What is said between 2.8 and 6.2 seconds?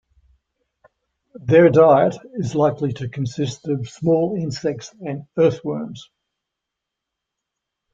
to consist of small insects and earthworms.